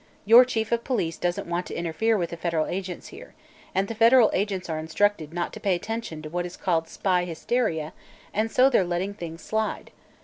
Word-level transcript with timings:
Your 0.25 0.45
chief 0.45 0.71
of 0.71 0.83
police 0.83 1.15
doesn't 1.17 1.45
want 1.45 1.67
to 1.67 1.75
interfere 1.75 2.17
with 2.17 2.31
the 2.31 2.35
federal 2.35 2.65
agents 2.65 3.09
here, 3.09 3.35
and 3.75 3.87
the 3.87 3.93
federal 3.93 4.31
agents 4.33 4.67
are 4.67 4.79
instructed 4.79 5.31
not 5.31 5.53
to 5.53 5.59
pay 5.59 5.75
attention 5.75 6.23
to 6.23 6.29
what 6.31 6.43
is 6.47 6.57
called 6.57 6.87
'spy 6.87 7.23
hysteria,' 7.23 7.93
and 8.33 8.51
so 8.51 8.67
they're 8.67 8.83
letting 8.83 9.13
things 9.13 9.43
slide. 9.43 9.91